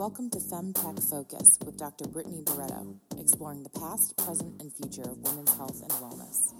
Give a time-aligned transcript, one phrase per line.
[0.00, 2.08] Welcome to FemTech Focus with Dr.
[2.08, 6.54] Brittany Barreto, exploring the past, present, and future of women's health and wellness.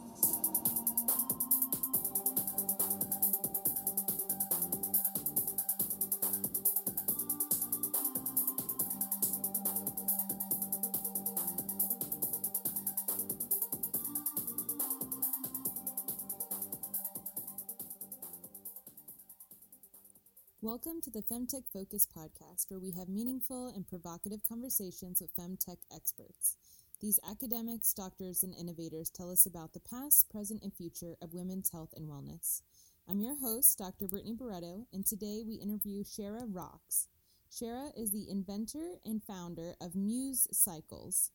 [20.82, 25.76] Welcome to the Femtech Focus podcast, where we have meaningful and provocative conversations with femtech
[25.94, 26.56] experts.
[27.02, 31.70] These academics, doctors, and innovators tell us about the past, present, and future of women's
[31.70, 32.62] health and wellness.
[33.06, 34.08] I'm your host, Dr.
[34.08, 37.08] Brittany Barreto, and today we interview Shara Raqs.
[37.52, 41.30] Shara is the inventor and founder of Muse Cycles,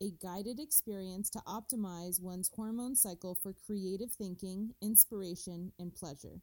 [0.00, 6.42] a guided experience to optimize one's hormone cycle for creative thinking, inspiration, and pleasure.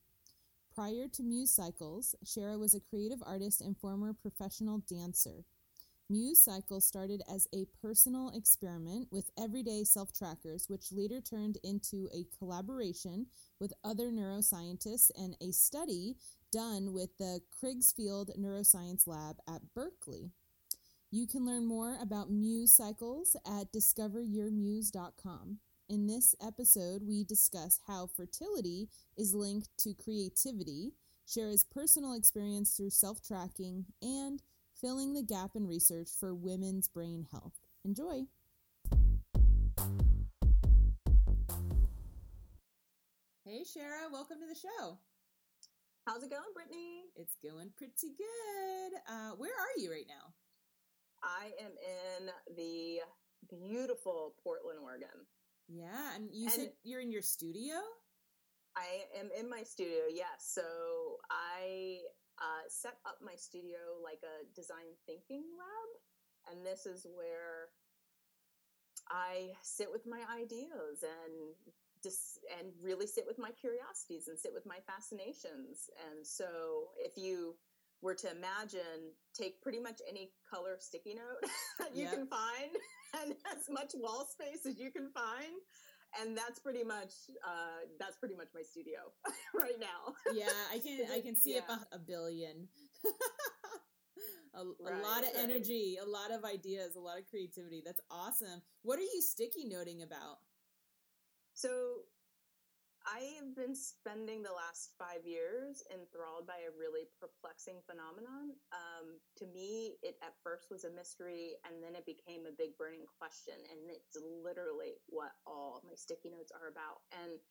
[0.73, 5.43] Prior to Muse Cycles, Shara was a creative artist and former professional dancer.
[6.09, 12.07] Muse Cycles started as a personal experiment with everyday self trackers, which later turned into
[12.13, 13.27] a collaboration
[13.59, 16.15] with other neuroscientists and a study
[16.53, 20.31] done with the Kriegsfeld Neuroscience Lab at Berkeley.
[21.11, 25.59] You can learn more about Muse Cycles at discoveryourmuse.com.
[25.91, 30.93] In this episode, we discuss how fertility is linked to creativity,
[31.27, 34.41] Shara's personal experience through self tracking, and
[34.79, 37.51] filling the gap in research for women's brain health.
[37.83, 38.21] Enjoy!
[43.43, 44.97] Hey, Shara, welcome to the show.
[46.07, 47.01] How's it going, Brittany?
[47.17, 48.97] It's going pretty good.
[49.09, 50.31] Uh, where are you right now?
[51.21, 52.99] I am in the
[53.49, 55.27] beautiful Portland, Oregon.
[55.71, 57.75] Yeah, and you and said you're in your studio.
[58.75, 60.07] I am in my studio.
[60.11, 60.63] Yes, so
[61.29, 61.99] I
[62.39, 65.89] uh, set up my studio like a design thinking lab,
[66.51, 67.71] and this is where
[69.09, 71.55] I sit with my ideas and
[72.03, 75.87] just and really sit with my curiosities and sit with my fascinations.
[76.11, 77.55] And so, if you
[78.01, 82.13] were to imagine, take pretty much any color sticky note that you yep.
[82.13, 82.71] can find
[83.21, 85.53] and as much wall space as you can find.
[86.19, 87.13] And that's pretty much
[87.47, 88.99] uh, that's pretty much my studio
[89.55, 90.13] right now.
[90.33, 91.59] yeah, I can I can see yeah.
[91.69, 92.67] it a billion.
[94.53, 95.43] a, right, a, lot of right.
[95.43, 97.81] energy, a lot of ideas, a lot of creativity.
[97.85, 98.61] That's awesome.
[98.81, 100.39] What are you sticky noting about?
[101.53, 101.69] So
[103.05, 108.53] I have been spending the last five years enthralled by a really perplexing phenomenon.
[108.69, 112.77] Um, to me, it at first was a mystery, and then it became a big
[112.77, 113.57] burning question.
[113.57, 117.01] And it's literally what all my sticky notes are about.
[117.09, 117.41] And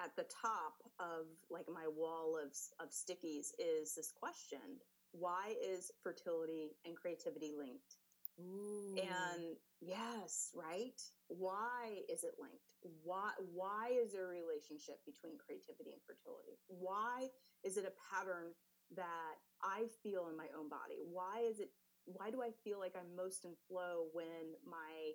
[0.00, 4.80] at the top of like my wall of of stickies is this question:
[5.12, 8.00] Why is fertility and creativity linked?
[8.40, 8.96] Ooh.
[8.96, 11.00] And yes, right?
[11.28, 12.62] Why is it linked?
[13.02, 16.58] Why why is there a relationship between creativity and fertility?
[16.68, 17.28] Why
[17.64, 18.54] is it a pattern
[18.94, 21.02] that I feel in my own body?
[21.02, 21.70] Why is it
[22.06, 25.12] why do I feel like I'm most in flow when my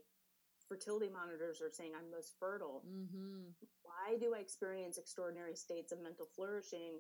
[0.67, 2.83] fertility monitors are saying I'm most fertile?
[2.85, 3.55] Mm-hmm.
[3.81, 6.99] Why do I experience extraordinary states of mental flourishing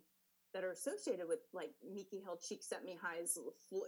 [0.53, 3.37] that are associated with like Mihaly Csikszentmihalyi's,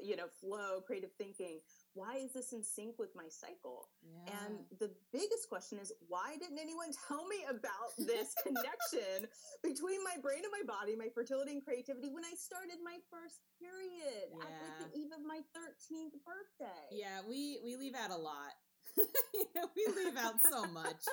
[0.02, 1.60] you know, flow, creative thinking.
[1.94, 3.90] Why is this in sync with my cycle?
[4.02, 4.34] Yeah.
[4.46, 9.30] And the biggest question is why didn't anyone tell me about this connection
[9.64, 13.46] between my brain and my body, my fertility and creativity when I started my first
[13.62, 14.42] period yeah.
[14.42, 16.84] at like the eve of my 13th birthday?
[16.92, 18.58] Yeah, we we leave out a lot.
[19.34, 21.04] you know, we leave out so much.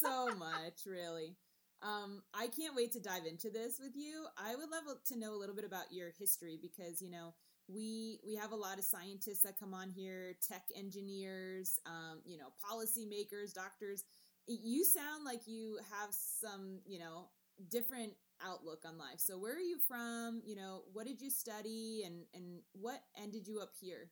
[0.00, 1.36] so much, really.
[1.82, 4.26] Um, I can't wait to dive into this with you.
[4.36, 7.34] I would love to know a little bit about your history because you know
[7.68, 12.38] we we have a lot of scientists that come on here, tech engineers, um, you
[12.38, 14.04] know, policymakers, doctors.
[14.46, 17.28] You sound like you have some, you know,
[17.70, 19.18] different outlook on life.
[19.18, 20.40] So where are you from?
[20.44, 24.10] You know, what did you study and and what ended you up here?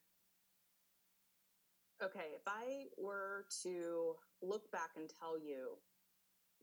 [2.02, 5.78] Okay, if I were to look back and tell you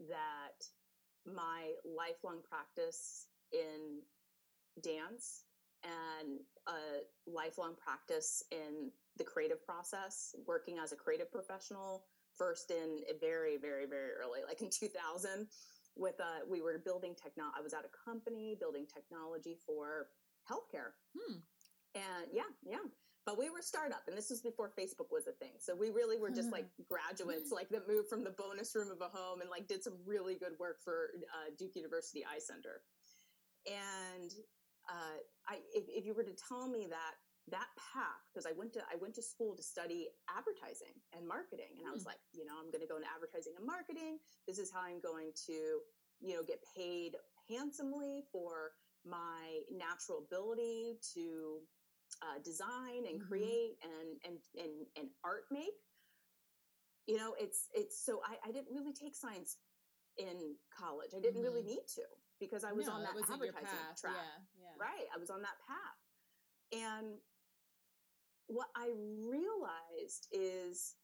[0.07, 0.67] that
[1.25, 4.01] my lifelong practice in
[4.81, 5.43] dance
[5.83, 12.05] and a lifelong practice in the creative process, working as a creative professional,
[12.37, 15.47] first in very, very, very early, like in 2000,
[15.95, 17.45] with uh, we were building techno.
[17.57, 20.07] I was at a company building technology for
[20.49, 20.97] healthcare.
[21.15, 21.39] Hmm.
[21.95, 22.83] And yeah, yeah.
[23.25, 25.53] But we were startup, and this was before Facebook was a thing.
[25.59, 28.99] So we really were just like graduates, like that moved from the bonus room of
[28.99, 32.81] a home and like did some really good work for uh, Duke University Eye Center.
[33.65, 34.31] And
[34.89, 37.15] uh, I, if, if you were to tell me that
[37.51, 41.75] that path because I went to I went to school to study advertising and marketing
[41.79, 42.15] and I was Hmm.
[42.15, 44.19] like, you know, I'm going to go into advertising and marketing.
[44.47, 45.79] This is how I'm going to,
[46.19, 47.15] you know, get paid
[47.49, 48.71] handsomely for
[49.05, 51.59] my natural ability to
[52.21, 53.27] uh, design and Mhm.
[53.27, 55.73] create and and and and art make.
[57.07, 59.57] You know, it's it's so I, I didn't really take science
[60.17, 61.13] in college.
[61.15, 61.65] I didn't really Mhm.
[61.75, 62.05] need to
[62.39, 63.97] because I was No, on that wasn't advertising path.
[63.99, 64.15] track.
[64.15, 64.75] Yeah, yeah.
[64.77, 65.07] Right.
[65.13, 65.99] I was on that path.
[66.71, 67.21] And
[68.47, 70.95] what I realized is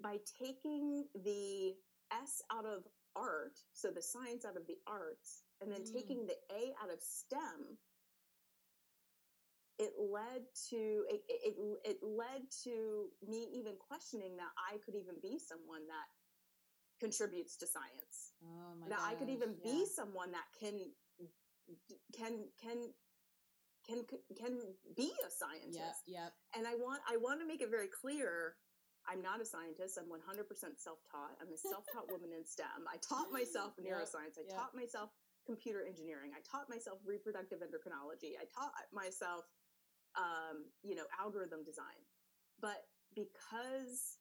[0.00, 1.76] by taking the
[2.10, 5.92] S out of art, so the science out of the arts, and then Mm.
[5.92, 7.78] taking the A out of STEM,
[9.78, 15.14] it led to it, it it led to me even questioning that I could even
[15.20, 16.08] be someone that
[16.98, 20.80] contributes to science Oh my that I could even gosh, be someone that can
[22.14, 22.88] can can
[23.86, 24.02] can
[24.34, 24.58] can
[24.96, 26.06] be a scientist.
[26.06, 26.32] Yep, yep.
[26.56, 28.56] And I want I want to make it very clear
[29.06, 30.02] I'm not a scientist.
[30.02, 30.42] I'm 100%
[30.82, 31.38] self-taught.
[31.38, 32.90] I'm a self-taught woman in STEM.
[32.90, 34.34] I taught myself neuroscience.
[34.34, 34.58] I yep.
[34.58, 35.14] taught myself
[35.46, 36.34] computer engineering.
[36.34, 38.34] I taught myself reproductive endocrinology.
[38.34, 39.46] I taught myself
[40.16, 42.00] um, you know, algorithm design.
[42.60, 42.84] But
[43.14, 44.18] because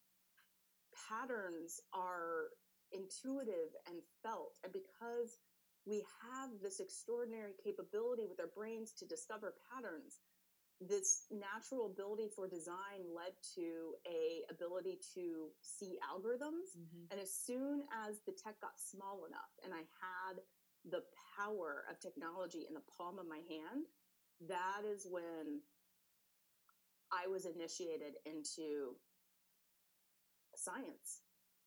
[1.10, 2.50] patterns are
[2.92, 5.40] intuitive and felt, and because
[5.86, 10.20] we have this extraordinary capability with our brains to discover patterns,
[10.82, 17.08] this natural ability for design led to a ability to see algorithms Mhm.
[17.12, 20.44] and as soon as the tech got small enough and I had
[20.84, 21.02] the
[21.38, 23.88] power of technology in the palm of my hand,
[24.42, 25.62] that is when
[27.12, 28.96] I was initiated into
[30.56, 31.22] science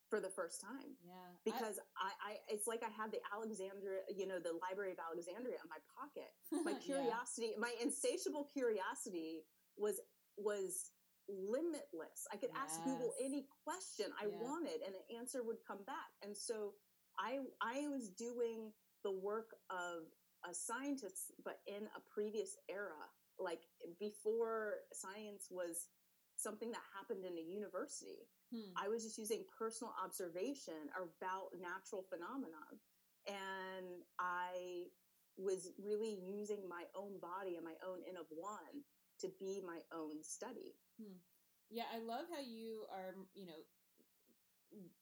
[0.09, 1.13] for the first time Yeah.
[1.45, 5.57] Because I, I it's like I had the Alexandria, you know, the Library of Alexandria
[5.63, 6.33] in my pocket.
[6.65, 6.81] My Yeah.
[6.81, 9.45] curiosity, my insatiable curiosity
[9.77, 10.01] was
[10.37, 10.93] was
[11.29, 12.25] limitless.
[12.33, 14.41] I could ask Google any question I Yeah.
[14.41, 16.11] wanted and the answer would come back.
[16.23, 16.75] And so
[17.19, 18.73] I I was doing
[19.05, 20.09] the work of
[20.49, 23.05] a scientist but in a previous era,
[23.39, 23.63] like
[23.99, 25.89] before science was
[26.37, 28.31] something that happened in a university.
[28.55, 28.71] Hmm.
[28.77, 32.79] I was just using personal observation about natural phenomenon.
[33.27, 34.89] And I
[35.37, 38.83] was really using my own body and my own in of one
[39.21, 40.79] to be my own study.
[41.71, 43.61] Yeah, I love how you are, you know,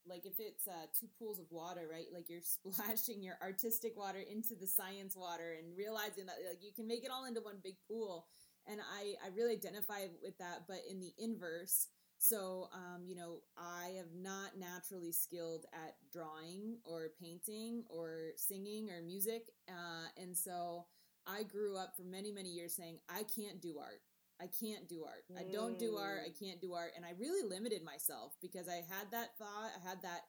[0.06, 2.06] like if it's uh, two pools of water, right?
[2.12, 6.72] Like you're splashing your artistic water into the science water and realizing that like you
[6.74, 8.26] can make it all into one big pool.
[8.68, 11.88] And I, I really identify with that, but in the inverse.
[12.18, 18.88] So, um, you know, I have not naturally skilled at drawing or painting or singing
[18.90, 19.50] or music.
[19.68, 20.86] Uh, and so
[21.26, 24.00] I grew up for many, many years saying, I can't do art.
[24.40, 25.24] I can't do art.
[25.38, 26.20] I don't do art.
[26.24, 26.38] I Mm.
[26.38, 26.92] can't do art.
[26.94, 30.28] And I really limited myself because I had that thought, I had that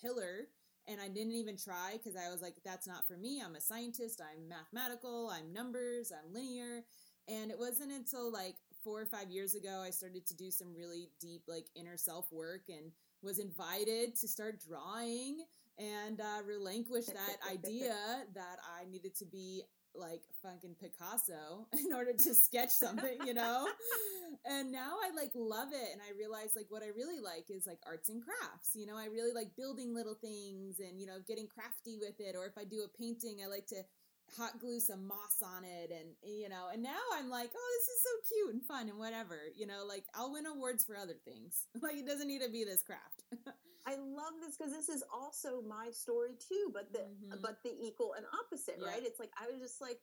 [0.00, 0.48] pillar,
[0.86, 3.40] and I didn't even try because I was like, that's not for me.
[3.40, 4.20] I'm a scientist.
[4.20, 5.30] I'm mathematical.
[5.30, 6.12] I'm numbers.
[6.12, 6.84] I'm linear.
[7.28, 10.74] And it wasn't until like four or five years ago I started to do some
[10.74, 12.92] really deep, like inner self work and
[13.22, 15.46] was invited to start drawing
[15.78, 17.96] and uh, relinquish that idea
[18.34, 19.62] that I needed to be
[19.94, 23.66] like fucking Picasso in order to sketch something, you know?
[24.44, 25.92] and now I like love it.
[25.92, 28.70] And I realize like what I really like is like arts and crafts.
[28.74, 32.36] You know, I really like building little things and, you know, getting crafty with it.
[32.36, 33.82] Or if I do a painting, I like to
[34.36, 37.88] hot glue some moss on it and you know and now i'm like oh this
[37.88, 41.14] is so cute and fun and whatever you know like i'll win awards for other
[41.24, 43.22] things like it doesn't need to be this craft
[43.86, 47.42] I love this because this is also my story too, but the Mhm.
[47.42, 48.88] but the equal and opposite, Yeah.
[48.88, 49.02] right?
[49.04, 50.00] It's like I was just like,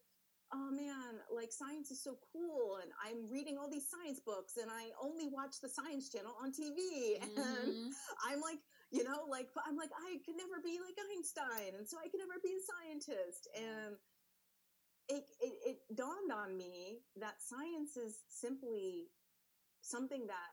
[0.53, 4.69] oh man, like science is so cool, and I'm reading all these science books, and
[4.69, 7.89] I only watch the Science Channel on TV, and Mhm.
[8.23, 8.59] I'm like,
[8.91, 12.19] you know, like I'm like I could never be like Einstein, and so I could
[12.19, 13.95] never be a scientist, and
[15.07, 19.07] it, it it dawned on me that science is simply
[19.81, 20.51] something that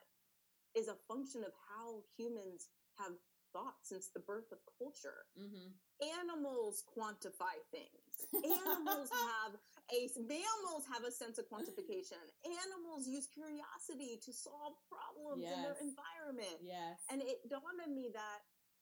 [0.79, 2.69] is a function of how humans
[2.99, 3.13] have
[3.53, 5.27] thought since the birth of culture.
[5.39, 5.75] Mhm.
[6.21, 8.13] Animals quantify things.
[8.45, 9.59] Animals have
[9.91, 12.21] a mammals have a sense of quantification.
[12.45, 16.61] Animals use curiosity to solve problems in their environment.
[16.61, 18.41] yes And it dawned on me that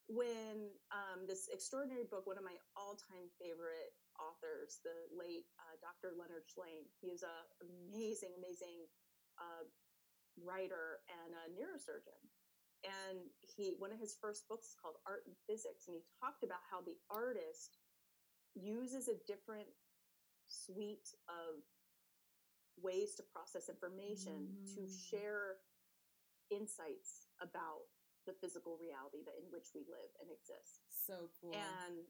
[0.09, 6.15] when um, this extraordinary book, one of my all-time favorite authors, the late uh, Dr.
[6.15, 8.87] Leonard Shlain, he is a amazing, amazing
[9.39, 9.67] uh,
[10.39, 12.23] writer and a neurosurgeon.
[12.85, 16.45] And he, one of his first books is called Art and Physics, and he talked
[16.45, 17.79] about how the artist
[18.55, 19.69] uses a different
[20.49, 21.61] suite of
[22.79, 24.69] ways to process information, mm-hmm.
[24.77, 25.61] to share
[26.53, 27.89] insights about
[28.27, 30.83] the physical reality that in which we live and exist.
[30.91, 31.55] So cool.
[31.55, 32.07] And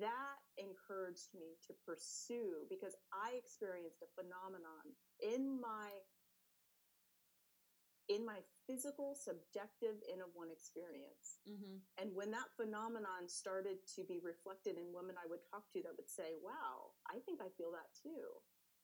[0.00, 5.90] that encouraged me to pursue because I experienced a phenomenon in my
[8.08, 11.78] in my physical subjective in of one experience mm-hmm.
[12.00, 15.94] and when that phenomenon started to be reflected in women i would talk to that
[15.94, 18.42] would say wow i think i feel that too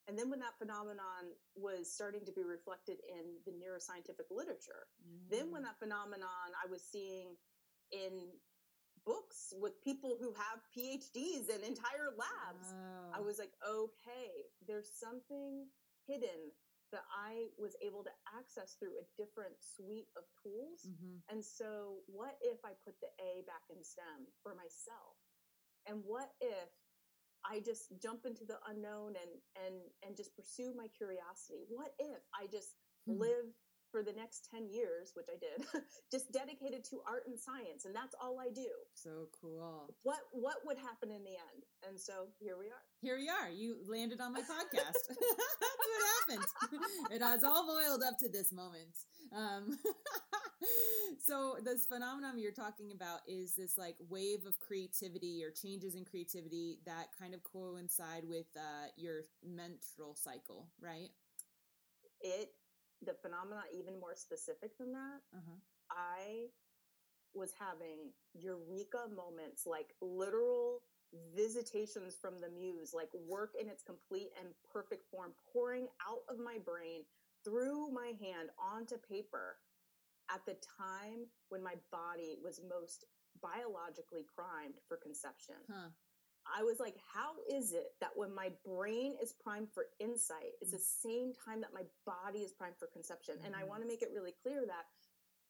[0.08, 5.20] and then when that phenomenon was starting to be reflected in the neuroscientific literature, mm.
[5.28, 5.68] then when mm.
[5.68, 7.36] that phenomenon I was seeing
[7.92, 8.32] in
[9.04, 13.12] books with people who have PhDs and entire labs, oh.
[13.12, 15.68] I was like, okay, there's something
[16.08, 16.56] hidden
[16.92, 20.88] that I was able to access through a different suite of tools.
[20.88, 21.20] Mm-hmm.
[21.28, 25.16] And so, what if I put the A back in STEM for myself?
[25.84, 26.68] And what if
[27.46, 31.64] I just jump into the unknown and and and just pursue my curiosity.
[31.68, 32.74] What if I just
[33.06, 33.18] hmm.
[33.18, 33.48] live
[33.90, 35.66] for the next 10 years, which I did,
[36.12, 38.68] just dedicated to art and science and that's all I do.
[38.94, 39.94] So cool.
[40.02, 41.64] What what would happen in the end?
[41.88, 42.84] And so here we are.
[43.00, 43.50] Here we are.
[43.50, 45.02] You landed on my podcast.
[45.08, 46.46] that's what happened.
[47.10, 48.94] it has all boiled up to this moment.
[49.34, 49.78] Um,
[51.20, 56.04] so this phenomenon you're talking about is this like wave of creativity or changes in
[56.04, 61.10] creativity that kind of coincide with uh, your menstrual cycle, right?
[62.20, 62.50] It
[63.04, 65.20] the phenomena even more specific than that.
[65.34, 65.58] Uh-huh.
[65.90, 66.46] I
[67.34, 70.82] was having eureka moments, like literal
[71.34, 76.38] visitations from the muse, like work in its complete and perfect form, pouring out of
[76.38, 77.02] my brain
[77.44, 79.56] through my hand onto paper
[80.30, 83.04] at the time when my body was most
[83.40, 85.56] biologically primed for conception.
[85.70, 85.88] Huh.
[86.56, 90.72] I was like, how is it that when my brain is primed for insight, it's
[90.72, 91.02] the mm.
[91.02, 93.36] same time that my body is primed for conception?
[93.36, 93.46] Mm-hmm.
[93.46, 94.86] And I want to make it really clear that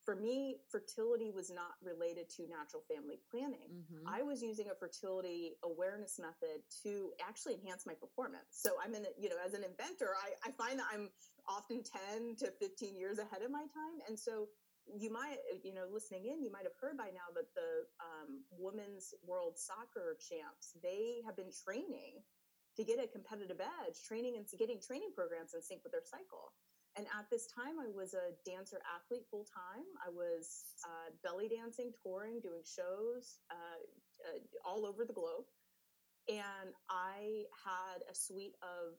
[0.08, 3.68] for me, fertility was not related to natural family planning.
[3.68, 4.08] Mm-hmm.
[4.08, 8.48] I was using a fertility awareness method to actually enhance my performance.
[8.48, 11.10] So I'm in, a, you know, as an inventor, I, I find that I'm
[11.44, 11.82] often
[12.16, 14.00] 10 to 15 years ahead of my time.
[14.08, 14.48] And so
[14.96, 18.44] you might, you know, listening in, you might have heard by now that the um,
[18.56, 22.24] women's world soccer champs, they have been training
[22.76, 26.54] to get a competitive edge, training and getting training programs in sync with their cycle.
[26.96, 29.86] And at this time, I was a dancer athlete full time.
[30.02, 33.82] I was uh, belly dancing, touring, doing shows uh,
[34.26, 35.46] uh, all over the globe.
[36.28, 38.98] And I had a suite of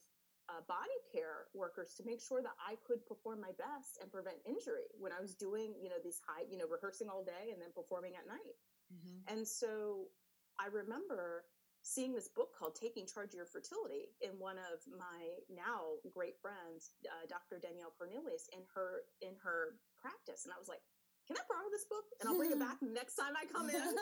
[0.50, 4.42] uh, body care workers to make sure that I could perform my best and prevent
[4.50, 7.62] injury when I was doing, you know, these high, you know, rehearsing all day and
[7.62, 8.58] then performing at night.
[8.90, 9.30] Mm-hmm.
[9.30, 10.10] And so
[10.58, 11.46] I remember
[11.86, 16.36] seeing this book called Taking Charge of Your Fertility in one of my now great
[16.42, 17.62] friends, uh, Dr.
[17.62, 20.82] Danielle Cornelius, in her in her practice, and I was like,
[21.30, 23.96] "Can I borrow this book and I'll bring it back next time I come in?"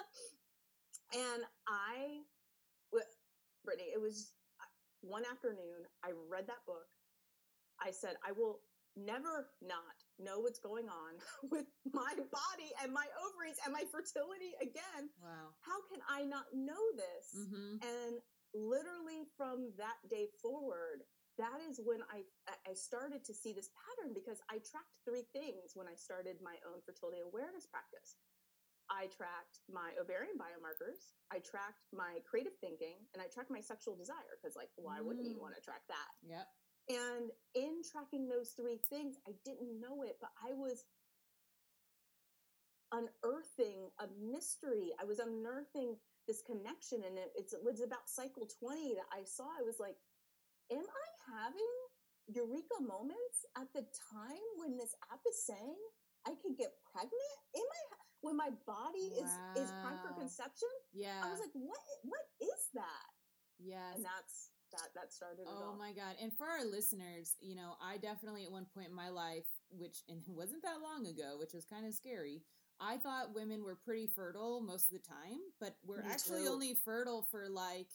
[1.27, 2.23] and I,
[3.63, 4.31] Brittany, it was
[5.01, 6.87] one afternoon, I read that book.
[7.81, 8.59] I said, I will
[8.97, 11.21] never not know what's going on
[11.53, 15.13] with my body and my ovaries and my fertility again.
[15.21, 15.53] Wow.
[15.61, 17.25] How can I not know this?
[17.37, 17.85] Mm-hmm.
[17.85, 18.13] And
[18.57, 21.05] literally from that day forward,
[21.37, 22.25] that is when I
[22.65, 26.57] I started to see this pattern because I tracked three things when I started my
[26.65, 28.17] own fertility awareness practice.
[28.89, 33.95] I tracked my ovarian biomarkers, I tracked my creative thinking, and I tracked my sexual
[33.95, 35.05] desire because, like, why mm.
[35.05, 35.43] wouldn't you mm.
[35.43, 36.11] want to track that?
[36.23, 36.47] Yep.
[36.87, 40.87] And in tracking those three things, I didn't know it, but I was
[42.95, 44.95] unearthing a mystery.
[44.95, 49.51] I was unearthing this connection, and it, it was about cycle 20 that I saw.
[49.51, 49.99] I was like,
[50.71, 51.75] Am I having
[52.27, 55.79] eureka moments at the time when this app is saying
[56.27, 57.39] I could get pregnant?
[57.55, 58.06] Am I?
[58.21, 59.23] When my body wow.
[59.23, 59.31] is
[59.63, 60.71] is primed for conception.
[60.93, 61.21] Yeah.
[61.23, 63.09] I was like, what what is that?
[63.59, 63.95] Yes.
[63.95, 66.15] And that's that that started Oh my god.
[66.21, 70.03] And for our listeners, you know, I definitely at one point in my life, which
[70.09, 72.43] and it wasn't that long ago, which was kind of scary,
[72.79, 76.51] I thought women were pretty fertile most of the time, but we're Me actually too.
[76.51, 77.87] only fertile for like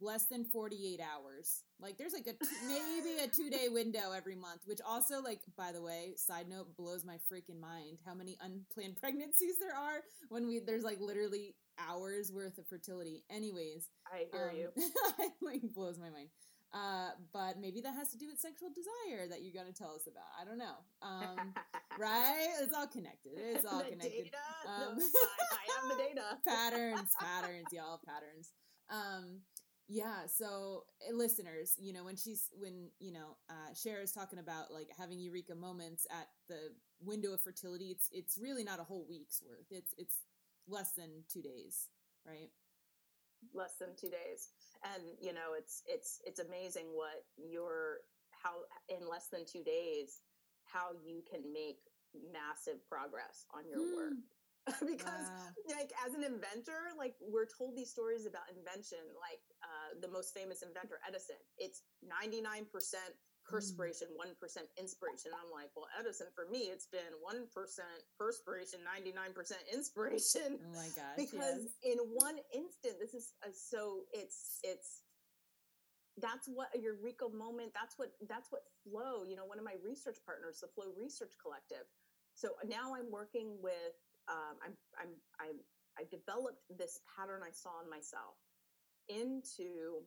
[0.00, 1.62] less than 48 hours.
[1.80, 5.72] Like there's like a t- maybe a 2-day window every month, which also like by
[5.72, 10.46] the way, side note blows my freaking mind how many unplanned pregnancies there are when
[10.46, 13.24] we there's like literally hours worth of fertility.
[13.30, 14.68] Anyways, I hear um, you.
[14.76, 16.28] it like blows my mind.
[16.74, 19.94] Uh, but maybe that has to do with sexual desire that you're going to tell
[19.94, 20.28] us about.
[20.36, 20.84] I don't know.
[21.00, 21.54] Um,
[21.98, 22.48] right?
[22.60, 23.32] It's all connected.
[23.36, 24.24] It's all the connected.
[24.24, 24.36] Data?
[24.68, 26.26] Um, no, I, I have the data.
[26.46, 28.52] patterns, patterns, y'all, patterns.
[28.90, 29.40] Um,
[29.88, 30.26] Yeah.
[30.26, 34.70] So, eh, listeners, you know, when she's when you know, uh, Cher is talking about
[34.70, 37.86] like having eureka moments at the window of fertility.
[37.86, 39.66] It's it's really not a whole week's worth.
[39.70, 40.16] It's it's
[40.68, 41.88] less than two days,
[42.26, 42.50] right?
[43.54, 44.50] Less than two days,
[44.84, 47.98] and you know, it's it's it's amazing what your
[48.30, 50.20] how in less than two days
[50.64, 51.80] how you can make
[52.32, 53.96] massive progress on your hmm.
[53.96, 54.12] work
[54.84, 55.76] because wow.
[55.76, 60.34] like as an inventor like we're told these stories about invention like uh, the most
[60.34, 63.14] famous inventor edison it's 99% hmm.
[63.48, 64.28] perspiration mm.
[64.36, 67.48] 1% inspiration i'm like well edison for me it's been 1%
[68.18, 69.32] perspiration 99%
[69.72, 71.96] inspiration oh my god because yes.
[71.96, 75.08] in one instant this is uh, so it's it's
[76.20, 79.78] that's what a eureka moment that's what that's what flow you know one of my
[79.84, 81.86] research partners the flow research collective
[82.34, 83.94] so now i'm working with
[84.30, 85.56] um, I'm, I'm, I'm,
[85.98, 88.36] I developed this pattern I saw in myself
[89.08, 90.04] into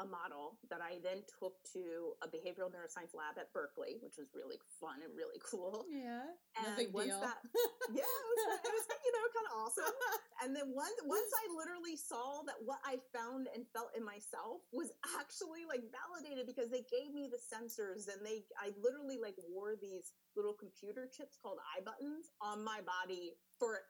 [0.00, 4.32] a model that I then took to a behavioral neuroscience lab at Berkeley, which was
[4.32, 5.84] really fun and really cool.
[5.92, 6.24] Yeah,
[6.56, 7.20] and once deal.
[7.20, 7.38] that,
[7.96, 9.96] yeah, it was, it was you know kind of awesome.
[10.42, 14.64] And then once once I literally saw that what I found and felt in myself
[14.74, 19.38] was actually like validated because they gave me the sensors and they I literally like
[19.46, 23.86] wore these little computer chips called iButtons on my body for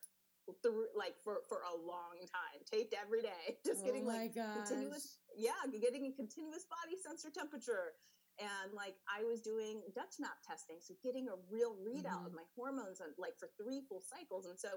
[0.63, 4.67] through like for for a long time taped every day just oh getting like gosh.
[4.67, 7.95] continuous yeah getting a continuous body sensor temperature
[8.43, 12.33] and like i was doing dutch map testing so getting a real readout mm-hmm.
[12.33, 14.69] of my hormones on like for three full cycles and so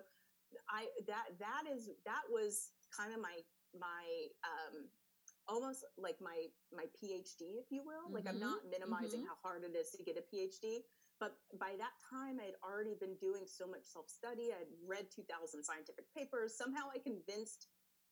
[0.69, 3.41] i that that is that was kind of my
[3.73, 4.05] my
[4.45, 4.85] um
[5.47, 8.21] almost like my my phd if you will mm-hmm.
[8.21, 9.33] like i'm not minimizing mm-hmm.
[9.33, 10.85] how hard it is to get a phd
[11.25, 14.53] but by that time, I had already been doing so much self study.
[14.53, 15.25] I had read 2,000
[15.65, 16.53] scientific papers.
[16.53, 17.65] Somehow I convinced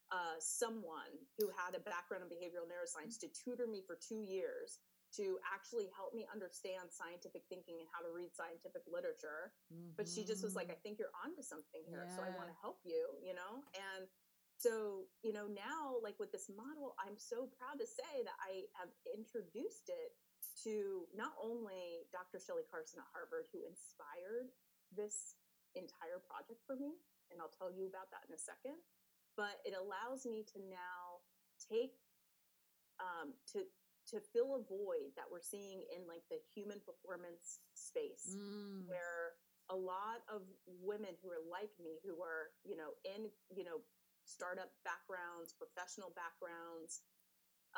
[0.10, 4.82] uh, someone who had a background in behavioral neuroscience to tutor me for two years
[5.14, 9.54] to actually help me understand scientific thinking and how to read scientific literature.
[9.70, 9.94] Mm-hmm.
[9.94, 10.98] But she just was like, I mm-hmm.
[10.98, 12.10] think you're onto something here.
[12.10, 12.18] Yeah.
[12.18, 13.62] So I want to help you, you know?
[13.78, 14.10] And
[14.64, 18.64] so, you know, now, like with this model, I'm so proud to say that I
[18.80, 20.16] have introduced it
[20.64, 22.40] to not only Dr.
[22.40, 24.56] Shelley Carson at Harvard, who inspired
[24.96, 25.36] this
[25.76, 26.96] entire project for me,
[27.28, 28.80] and I'll tell you about that in a second,
[29.36, 31.20] but it allows me to now
[31.60, 32.00] take
[33.04, 33.68] um, to
[34.12, 38.84] to fill a void that we're seeing in like the human performance space mm.
[38.84, 39.40] where
[39.72, 40.44] a lot of
[40.84, 43.80] women who are like me who are you know in you know
[44.34, 47.06] startup backgrounds professional backgrounds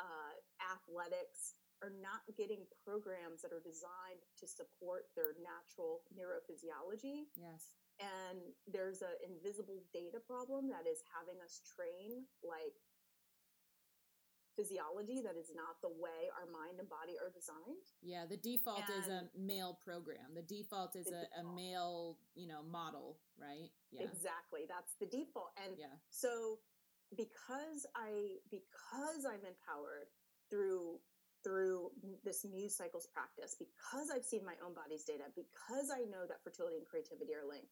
[0.00, 7.28] uh, athletics are not getting programs that are designed to support their natural neurophysiology.
[7.36, 7.76] Yes.
[8.00, 12.76] And there's an invisible data problem that is having us train like
[14.56, 17.84] physiology that is not the way our mind and body are designed.
[18.02, 20.32] Yeah, the default and is a male program.
[20.34, 21.44] The default is a, default.
[21.44, 23.70] a, male, you know, model, right?
[23.92, 24.08] Yeah.
[24.08, 24.64] Exactly.
[24.64, 25.52] That's the default.
[25.60, 25.94] And yeah.
[26.08, 26.58] so
[27.14, 30.10] because I because I'm empowered
[30.50, 30.98] through
[31.46, 31.94] through
[32.26, 36.42] this muse cycles practice, because I've seen my own body's data, because I know that
[36.42, 37.70] fertility and creativity are linked,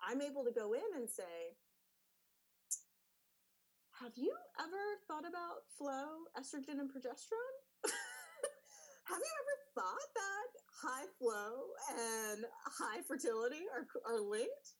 [0.00, 1.52] I'm able to go in and say,
[4.02, 4.28] have you
[4.60, 7.56] ever thought about flow, estrogen, and progesterone?
[9.08, 12.44] have you ever thought that high flow and
[12.76, 14.76] high fertility are, are linked?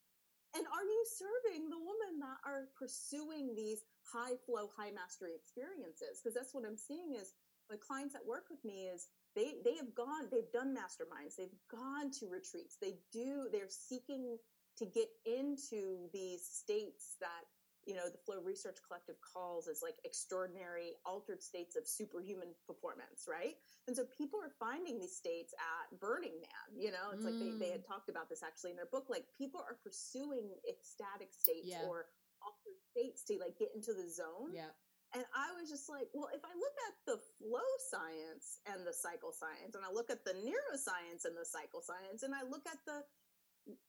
[0.52, 6.20] And are you serving the women that are pursuing these high flow, high mastery experiences?
[6.20, 7.33] Because that's what I'm seeing is
[7.72, 11.61] the clients that work with me is they they have gone they've done masterminds they've
[11.66, 14.38] gone to retreats they do they're seeking
[14.79, 17.42] to get into these states that
[17.87, 23.31] you know the flow research collective calls as like extraordinary altered states of superhuman performance
[23.31, 27.31] right and so people are finding these states at burning man you know it's mm.
[27.31, 27.88] like they, they had mm.
[27.88, 31.87] talked about this actually in their book like people are pursuing ecstatic states yeah.
[31.87, 32.11] or
[32.42, 34.75] altered states to like get into the zone yeah
[35.14, 38.92] and I was just like, well, if I look at the flow science and the
[38.92, 42.66] cycle science, and I look at the neuroscience and the cycle science, and I look
[42.66, 43.07] at the,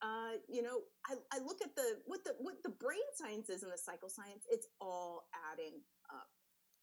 [0.02, 3.64] uh, you know, I, I look at the what the what the brain science is
[3.64, 6.28] and the cycle science, it's all adding up.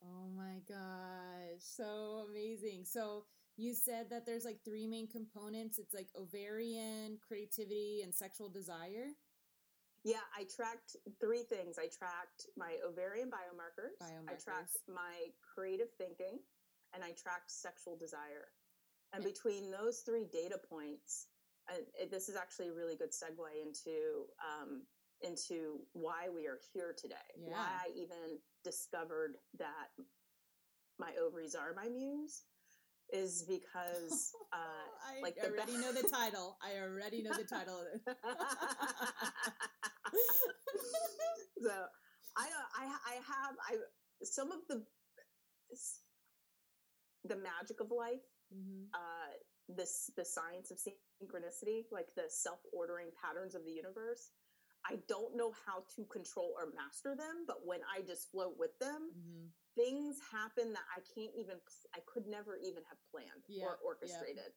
[0.03, 2.85] Oh my gosh, so amazing.
[2.85, 3.25] So
[3.57, 5.79] you said that there's like three main components.
[5.79, 9.15] It's like ovarian, creativity, and sexual desire.
[10.05, 11.79] Yeah, I tracked three things.
[11.79, 14.29] I tracked my ovarian biomarkers, biomarkers.
[14.29, 16.39] I tracked my creative thinking,
[16.93, 18.53] and I tracked sexual desire.
[19.15, 21.29] And between those three data points,
[21.71, 24.83] it, this is actually a really good segue into um,
[25.23, 27.15] into why we are here today.
[27.39, 27.53] Yeah.
[27.53, 29.89] Why I even discovered that
[30.99, 32.43] my ovaries are my muse
[33.13, 36.57] is because uh, I like the already know the title.
[36.63, 37.81] I already know the title
[41.63, 41.73] so
[42.37, 42.71] I don't.
[42.79, 43.77] I I have I
[44.23, 44.85] some of the
[47.25, 48.23] the magic of life.
[48.55, 48.89] Mhm.
[48.93, 49.33] Uh,
[49.69, 54.31] this the science of synchronicity, like the self ordering patterns of the universe.
[54.85, 58.79] I don't know how to control or master them, but when I just float with
[58.79, 59.53] them, Mhm.
[59.75, 61.59] things happen that I can't even,
[61.95, 63.83] I could never even have planned Yeah, or yeah.
[63.83, 64.55] orchestrated.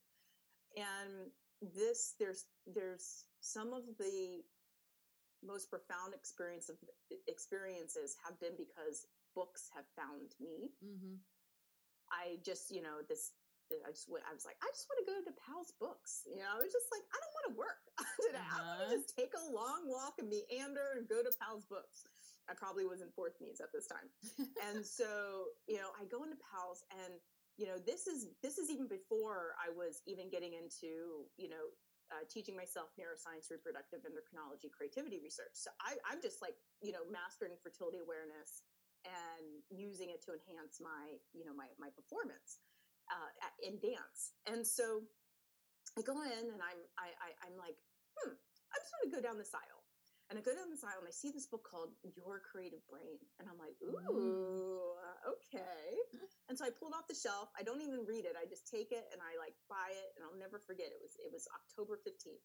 [0.76, 4.46] And this, there's, there's some of the
[5.42, 6.78] most profound experience of
[7.28, 10.76] experiences have been because books have found me.
[10.84, 11.24] Mhm.
[12.12, 13.34] I just, you know, this,
[13.84, 16.24] I just went, I was like, I just want to go to Powell's books.
[16.24, 17.82] You know, I was just like, I don't want to work
[18.24, 18.40] today.
[18.40, 18.88] I want Uh-huh.
[18.88, 22.08] to just take a long walk and meander and go to Powell's books.
[22.48, 24.08] I probably was in fourth muse at this time.
[24.72, 27.20] and so, you know, I go into Powell's and,
[27.60, 31.68] you know, this is, this is even before I was even getting into, you know,
[32.08, 35.60] uh, teaching myself neuroscience, reproductive endocrinology, creativity research.
[35.60, 38.64] So I, I'm just like, you know, mastering fertility awareness
[39.04, 42.64] and using it to enhance my, you know, my, my performance
[43.12, 43.32] uh,
[43.63, 44.36] in dance.
[44.46, 45.04] And so
[45.98, 47.78] I go in and I'm, I, I, I'm like,
[48.15, 49.84] hmm, I'm just going to go down this aisle.
[50.28, 53.15] And I go down this aisle and I see this book called Your Creative Brain.
[53.39, 54.91] And I'm like, ooh,
[55.24, 55.88] okay.
[56.52, 57.48] And so I pulled off the shelf.
[57.56, 58.36] I don't even read it.
[58.36, 60.91] I just take it and I like buy it and I'll never forget.
[60.91, 62.43] It was, it was October 15th.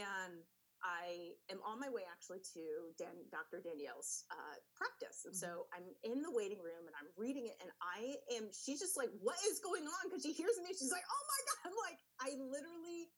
[0.00, 0.40] And
[0.86, 2.62] I am on my way actually to
[2.94, 3.58] Dan, Dr.
[3.58, 5.26] Danielle's uh, practice.
[5.26, 8.78] And so I'm in the waiting room and I'm reading it and I am, she's
[8.78, 10.02] just like, what is going on?
[10.06, 10.70] Because she hears me.
[10.70, 11.58] She's like, oh my God.
[11.66, 13.10] I'm like, I literally,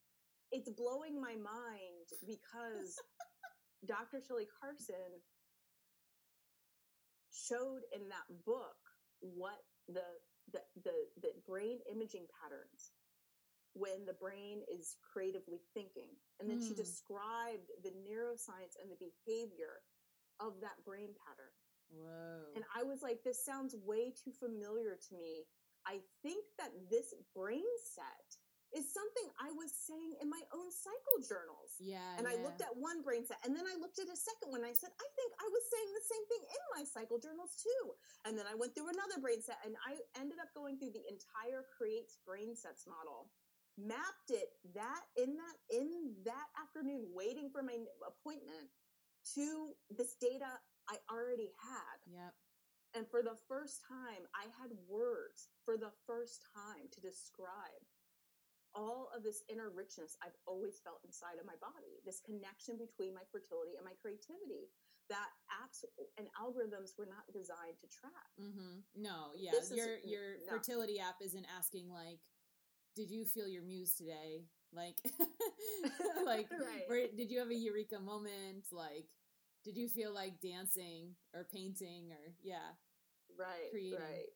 [0.49, 2.97] it's blowing my mind because
[3.93, 4.25] Dr.
[4.25, 5.21] Shelley Carson
[7.29, 8.81] showed in that book
[9.21, 9.61] what
[9.93, 10.09] the,
[10.57, 12.97] the, the, the brain imaging patterns
[13.75, 16.11] when the brain is creatively thinking.
[16.41, 16.83] And then she Hmm.
[16.83, 19.83] described the neuroscience and the behavior
[20.41, 21.53] of that brain pattern.
[21.91, 22.53] Whoa.
[22.55, 25.49] And I was like, this sounds way too familiar to me.
[25.87, 28.37] I think that this brain set
[28.77, 31.73] is something I was saying in my own cycle journals.
[31.81, 32.19] yeah.
[32.21, 34.61] And I looked at one brain set and then I looked at a second one.
[34.63, 37.97] I said, I think I was saying the same thing in my cycle journals too.
[38.29, 41.09] And then I went through another brain set and I ended up going through the
[41.09, 43.33] entire creates brain sets model,
[43.79, 48.67] mapped it that in that, in that afternoon, waiting for my appointment
[49.35, 50.51] to this data
[50.91, 51.99] I already had.
[52.11, 52.35] Yep.
[52.97, 57.85] And for the first time, I had words for the first time to describe
[58.75, 63.15] all of this inner richness I've always felt inside of my body, this connection between
[63.15, 64.73] my fertility and my creativity
[65.09, 65.85] that apps
[66.21, 68.29] and algorithms were not designed to track.
[68.37, 68.85] Mm-hmm.
[68.97, 69.53] No, yeah.
[69.53, 70.53] This is- your your no.
[70.53, 72.21] fertility app isn't asking like,
[72.99, 74.45] did you feel your muse today?
[74.75, 74.99] Like,
[76.27, 76.85] like, Right.
[76.89, 78.67] where, did you have a eureka moment?
[78.73, 79.07] Like,
[79.65, 82.75] did you feel like dancing or painting or yeah?
[83.39, 83.71] Right.
[83.71, 83.99] Creating.
[84.01, 84.29] Right.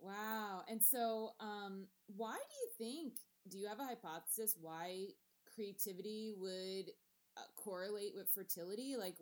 [0.00, 0.62] Wow.
[0.68, 3.14] And so, um, why do you think?
[3.48, 5.08] Do you have a hypothesis why
[5.54, 6.90] creativity would
[7.36, 8.96] uh, correlate with fertility?
[8.98, 9.16] Like,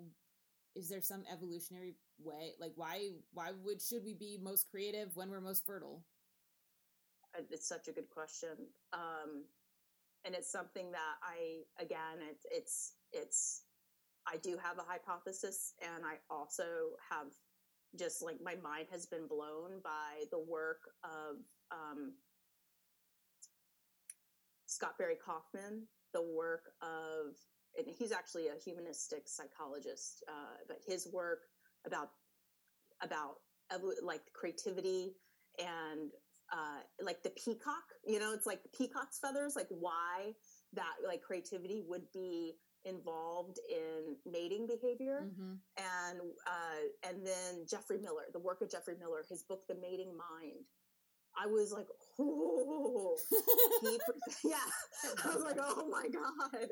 [0.77, 2.55] is there some evolutionary way?
[2.61, 3.11] Like, why?
[3.33, 6.05] Why would should we be most creative when we're most fertile?
[7.37, 8.57] Uh, It's such a good question.
[8.93, 9.45] Um,
[10.25, 13.63] and it's something that I, again, it's, it's, it's,
[14.27, 17.29] I do have a hypothesis and I also have
[17.99, 21.37] just like my mind has been blown by the work of,
[21.73, 22.13] um,
[24.67, 27.35] Scott Barry Kaufman, the work of,
[27.77, 31.41] and he's actually a humanistic psychologist, uh, but his work
[31.87, 32.11] about,
[33.03, 33.37] about
[34.03, 35.17] like creativity
[35.59, 36.11] and
[36.53, 40.33] uh, like the peacock, you know, it's like the peacock's feathers, like why
[40.75, 45.27] that like creativity would be involved in mating behavior.
[45.27, 45.55] Mm-hmm.
[45.77, 50.17] And, uh, and then Geoffrey Miller, the work of Geoffrey Miller, his book, The Mating
[50.17, 50.65] Mind.
[51.41, 51.87] I was like,
[52.19, 53.17] oh,
[54.45, 54.57] yeah.
[55.25, 56.69] I was like, oh my God.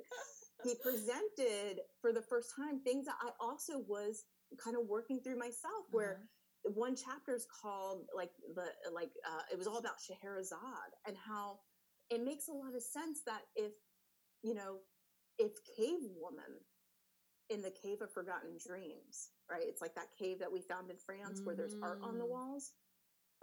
[0.65, 4.25] He presented for the first time things that I also was
[4.63, 6.25] kind of working through myself where Uh-huh.
[6.75, 11.59] One chapter is called like the like uh, it was all about Scheherazade and how
[12.11, 13.73] it makes a lot of sense that if
[14.43, 14.79] you know
[15.39, 16.59] if cave woman
[17.51, 20.97] in the cave of forgotten dreams right it's like that cave that we found in
[20.97, 22.31] France where there's art on the Mm.
[22.31, 22.73] walls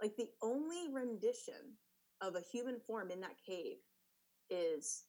[0.02, 1.76] like the only rendition
[2.20, 3.78] of a human form in that cave
[4.50, 5.04] is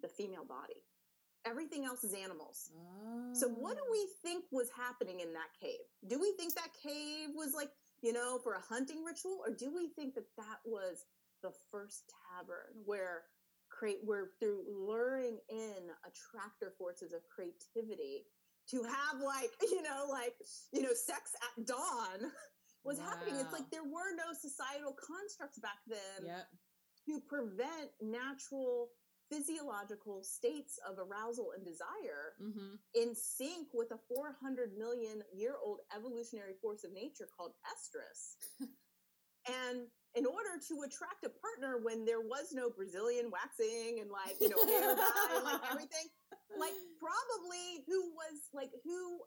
[0.00, 0.82] the female body
[1.46, 2.70] Everything else is animals.
[2.76, 3.32] Oh.
[3.32, 4.14] So what do we oh.
[4.22, 5.84] think was happening in that cave?
[6.08, 7.70] Do we think that cave was like,
[8.02, 11.04] you know, for a hunting ritual or do we think that that was
[11.42, 13.24] the first tavern where
[13.70, 18.24] create where through luring in attractor forces of creativity
[18.70, 20.34] to have like, you know, like,
[20.72, 22.30] you know, sex at dawn
[22.84, 23.06] was wow.
[23.10, 23.36] happening.
[23.40, 26.46] It's like there were no societal constructs back then yep.
[27.06, 28.88] to prevent natural
[29.34, 32.78] physiological states of arousal and desire mm-hmm.
[32.94, 38.38] in sync with a 400 million year old evolutionary force of nature called estrus.
[39.48, 44.38] and in order to attract a partner when there was no Brazilian waxing and like,
[44.40, 46.06] you know, hair dye and like everything,
[46.52, 49.20] like probably who was like, who,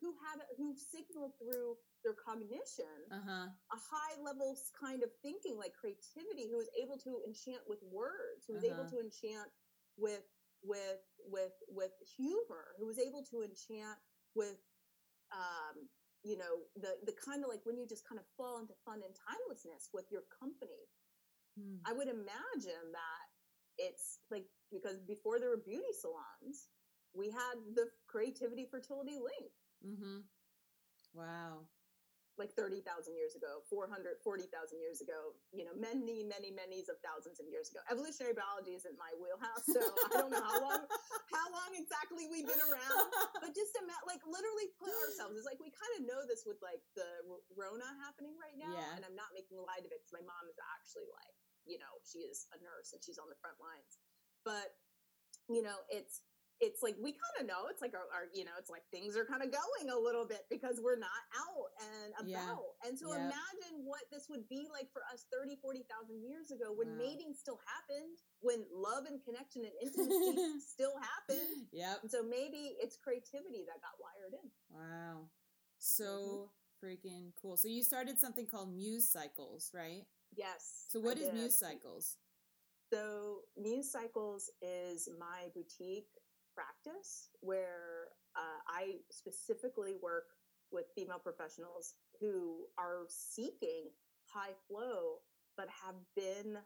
[0.00, 3.48] who had, who signaled through their cognition, uh-huh.
[3.48, 8.44] a high level kind of thinking, like creativity, who was able to enchant with words,
[8.46, 8.74] who was uh-huh.
[8.76, 9.48] able to enchant
[9.96, 10.26] with
[10.64, 14.00] with with with humor, who was able to enchant
[14.34, 14.58] with
[15.32, 15.88] um,
[16.24, 19.00] you know the the kind of like when you just kind of fall into fun
[19.04, 20.88] and timelessness with your company.
[21.54, 21.78] Hmm.
[21.86, 23.24] I would imagine that
[23.78, 26.68] it's like because before there were beauty salons,
[27.14, 29.52] we had the creativity fertility link.
[29.84, 30.18] Mm-hmm.
[31.14, 31.68] Wow
[32.34, 32.82] like 30,000
[33.14, 34.18] years ago, 440,000
[34.82, 37.78] years ago, you know, many, many, many of thousands of years ago.
[37.86, 40.82] Evolutionary biology isn't my wheelhouse, so I don't know how long,
[41.36, 43.06] how long exactly we've been around,
[43.38, 46.58] but just to like literally put ourselves, it's like we kind of know this with
[46.58, 47.06] like the
[47.54, 48.74] Rona happening right now.
[48.74, 48.98] Yeah.
[48.98, 51.80] And I'm not making a light of it because my mom is actually like, you
[51.80, 53.98] know, she is a nurse and she's on the front lines.
[54.44, 54.76] But,
[55.48, 56.22] you know, it's,
[56.62, 59.18] it's like we kind of know it's like our, our, you know it's like things
[59.18, 62.86] are kind of going a little bit because we're not out and about yeah.
[62.86, 66.94] and so imagine what this would be like for us 30 40,000 years ago when
[66.94, 67.04] wow.
[67.04, 72.96] mating still happened when love and connection and intimacy still happened yeah so maybe it's
[73.02, 75.26] creativity that got wired in wow
[75.78, 76.78] so mm-hmm.
[76.78, 81.26] freaking cool so you started something called muse cycles right yes so what I is
[81.26, 81.34] did.
[81.34, 82.16] muse cycles
[82.92, 86.10] so Muse Cycles is my boutique
[86.54, 90.26] practice where uh, I specifically work
[90.70, 93.90] with female professionals who are seeking
[94.32, 95.18] high flow
[95.56, 96.58] but have been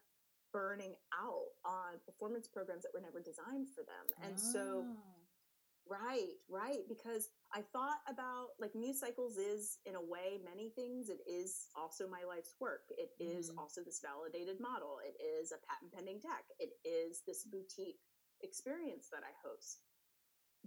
[0.52, 4.04] burning out on performance programs that were never designed for them.
[4.24, 4.52] And oh.
[4.52, 4.84] so
[5.90, 11.08] right, right because I thought about like Muse Cycles is in a way many things.
[11.08, 12.88] It is also my life's work.
[12.96, 13.58] It is mm-hmm.
[13.58, 15.00] also this validated model.
[15.04, 16.44] It is a patent pending tech.
[16.58, 18.00] It is this boutique
[18.42, 19.80] experience that I host.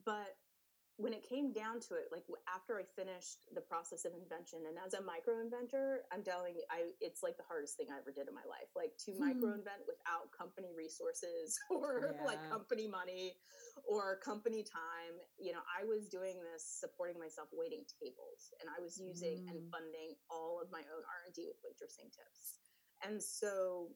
[0.06, 0.36] But
[0.98, 4.78] when it came down to it, like after I finished the process of invention, and
[4.78, 8.12] as a micro inventor, I'm telling you, I it's like the hardest thing I ever
[8.12, 8.70] did in my life.
[8.76, 9.32] Like to hmm.
[9.32, 12.28] micro invent without company resources or yeah.
[12.28, 13.40] like company money
[13.88, 15.16] or company time.
[15.40, 19.50] You know, I was doing this supporting myself waiting tables, and I was using mm.
[19.50, 19.72] and hmm.
[19.72, 22.62] funding all of my own R and D with waitressing tips.
[23.02, 23.90] And so,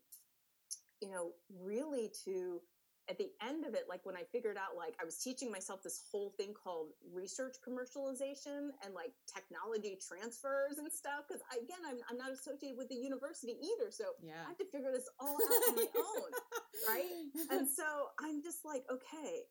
[1.02, 2.62] you know, really to
[3.10, 5.84] at the end of it, like when I figured out, like I was teaching myself
[5.84, 11.30] this whole thing called research commercialization and like technology transfers and stuff.
[11.30, 13.92] Cause again, I'm, I'm not associated with the university either.
[13.92, 14.42] So yeah.
[14.46, 16.30] I have to figure this all out on my own.
[16.90, 17.08] Right.
[17.52, 19.46] And so I'm just like, okay,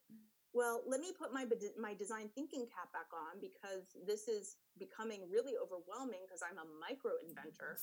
[0.53, 1.47] well, let me put my,
[1.81, 6.69] my design thinking cap back on because this is becoming really overwhelming because I'm a
[6.79, 7.79] micro inventor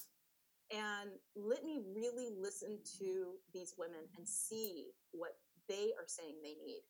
[0.72, 5.36] and let me really listen to these women and see what
[5.72, 6.84] they are saying they need.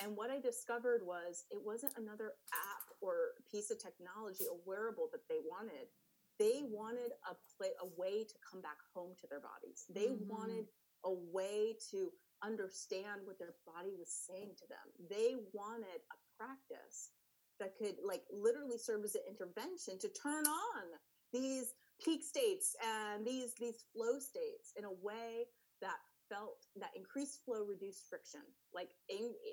[0.00, 5.12] And what I discovered was it wasn't another app or piece of technology, a wearable
[5.12, 5.92] that they wanted.
[6.40, 9.86] They wanted a play, a way to come back home to their bodies.
[9.92, 10.32] They mm-hmm.
[10.32, 10.66] wanted
[11.04, 12.10] a way to
[12.42, 14.86] understand what their body was saying to them.
[15.06, 17.14] They wanted a practice
[17.60, 20.84] that could like literally serve as an intervention to turn on
[21.32, 21.70] these
[22.02, 25.46] peak states and these these flow states in a way
[25.80, 28.40] that felt that increased flow reduced friction
[28.74, 28.90] like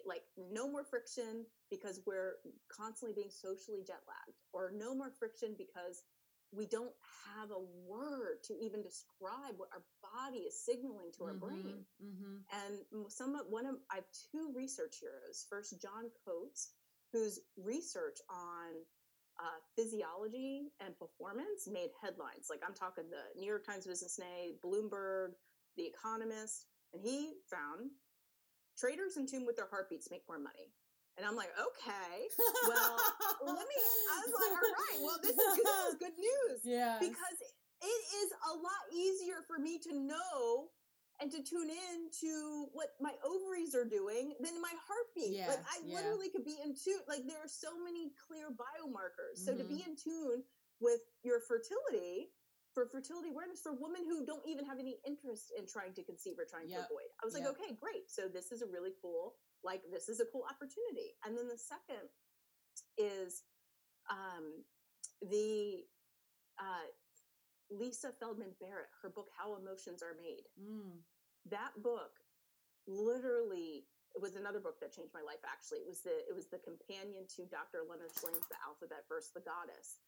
[0.06, 2.36] like no more friction because we're
[2.72, 6.04] constantly being socially jet lagged or no more friction because
[6.52, 6.92] we don't
[7.32, 11.86] have a word to even describe what our body is signaling to our mm-hmm, brain.
[12.04, 12.36] mm-hmm.
[12.52, 15.46] and some of one of i have two research heroes.
[15.50, 16.74] First john coates
[17.14, 18.80] whose research on
[19.40, 22.48] uh, physiology and performance made headlines.
[22.50, 25.32] Like i'm talking the new york times business day bloomberg
[25.78, 27.92] the Economist, and he found
[28.78, 30.74] traders in tune with their heartbeats make more money.
[31.18, 32.16] And I'm like, okay,
[32.68, 32.96] well,
[33.46, 33.78] let me.
[33.78, 36.60] I was like, all right, well, this is good, this is good news.
[36.64, 36.98] Yeah.
[37.00, 37.38] Because
[37.84, 40.72] it is a lot easier for me to know
[41.20, 45.36] and to tune in to what my ovaries are doing than my heartbeat.
[45.38, 45.98] Yeah, like I yeah.
[46.00, 47.04] literally could be in tune.
[47.08, 49.44] Like there are so many clear biomarkers.
[49.46, 49.76] So to Mm-hmm.
[49.76, 50.42] be in tune
[50.80, 52.32] with your fertility,
[52.74, 56.40] for fertility awareness for women who don't even have any interest in trying to conceive
[56.40, 57.10] or trying Yep, to avoid.
[57.20, 58.08] I was like, okay, great.
[58.08, 61.16] So this is a really cool, like this is a cool opportunity.
[61.26, 62.08] And then the second
[62.96, 63.44] is
[64.10, 64.64] um,
[65.20, 65.84] the
[66.60, 66.88] uh,
[67.70, 70.48] Lisa Feldman Barrett, her book How Emotions Are Made.
[70.56, 71.04] Mm.
[71.50, 72.20] That book
[72.88, 75.84] literally it was another book that changed my life actually.
[75.84, 77.88] It was the it was the companion to Dr.
[77.88, 80.04] Leonard Shlain's The Alphabet versus the Goddess.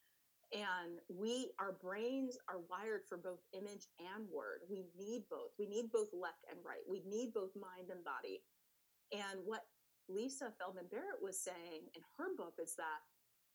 [0.53, 4.61] And we our brains are wired for both image and word.
[4.69, 5.57] We need both.
[5.57, 6.85] We need both left and right.
[6.85, 8.45] We need both mind and body.
[9.09, 9.65] And what
[10.07, 13.01] Lisa Feldman Barrett was saying in her book is that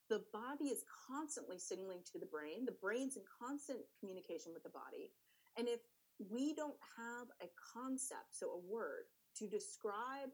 [0.08, 2.64] the body is constantly signaling to the brain.
[2.64, 5.12] The brain's in constant communication with the body.
[5.56, 5.80] And if
[6.18, 9.06] we don't have a concept, so a word
[9.37, 10.32] to describe,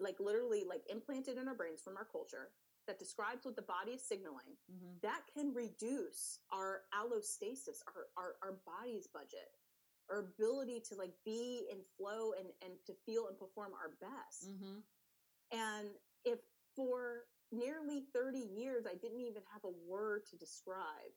[0.00, 2.50] like literally like implanted in our brains from our culture,
[2.86, 8.34] that describes what the body is signaling, hmm that can reduce our allostasis, our, our,
[8.42, 9.52] our body's budget,
[10.10, 14.50] our ability to like be in flow and, and to feel and perform our best.
[14.50, 14.80] hmm
[15.52, 15.88] And
[16.24, 16.38] if
[16.74, 21.12] for nearly 30 years I didn't even have a word to describe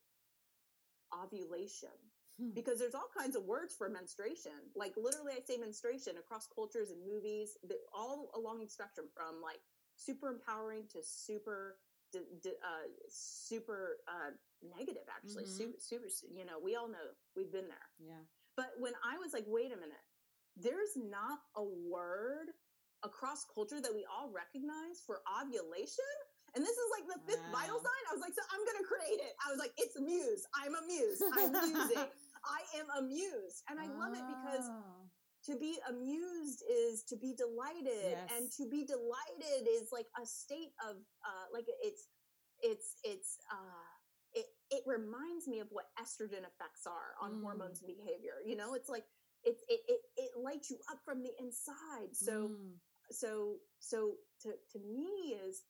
[1.14, 1.96] ovulation,
[2.38, 2.52] Hmm.
[2.54, 4.52] because there's all kinds of words for menstruation.
[4.76, 9.42] Like literally, I say menstruation across cultures and movies, the, all along the spectrum from
[9.42, 9.62] like
[9.98, 11.78] super empowering to super,
[12.14, 14.32] d- d- uh, super uh,
[14.78, 15.04] negative.
[15.10, 15.82] Actually, Mhm.
[15.82, 16.34] super, super.
[16.34, 17.04] You know, we all know
[17.36, 17.90] we've been there.
[18.00, 18.24] Yeah.
[18.56, 20.06] But when I was like, wait a minute,
[20.56, 22.54] there's not a word
[23.04, 26.06] across culture that we all recognize for ovulation.
[26.56, 28.04] And this is like the fifth vital sign.
[28.10, 29.36] I was like, so I'm going to create it.
[29.46, 30.46] I was like, it's muse.
[30.56, 31.22] I'm a muse.
[31.22, 32.08] I'm musing.
[32.48, 33.62] I am amused.
[33.70, 35.07] And I love it because Oh.
[35.48, 38.18] To be amused is to be delighted.
[38.36, 42.08] And to be delighted is like a state of, uh, like it's,
[42.62, 43.88] it's, it's, uh,
[44.34, 47.42] it, it reminds me of what estrogen effects are on Mm.
[47.42, 48.36] hormones and behavior.
[48.46, 49.06] You know, it's like,
[49.44, 52.14] it's, it, it, it lights you up from the inside.
[52.14, 52.74] So, Mm.
[53.12, 55.64] so so to to me is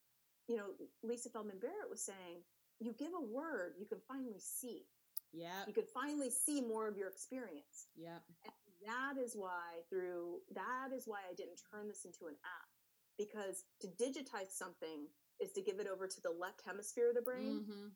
[0.47, 0.69] you know
[1.03, 2.41] lisa feldman barrett was saying
[2.79, 4.87] you give a word you can finally see
[5.33, 5.61] yeah.
[5.67, 8.17] you can finally see more of your experience Yeah.
[8.85, 12.69] That is why through that is why i didn't turn this into an app
[13.17, 15.07] because to digitize something
[15.39, 17.87] is to give it over to the left hemisphere of the brain hmm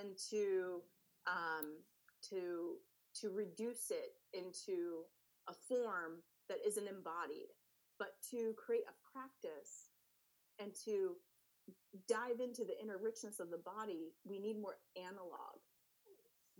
[0.00, 0.82] and to
[1.26, 1.82] um,
[2.28, 2.76] to
[3.20, 5.02] to reduce it into
[5.48, 7.50] a form that isn't embodied,
[7.98, 9.90] but to create a practice
[10.58, 11.16] and to
[12.08, 15.58] dive into the inner richness of the body, we need more analog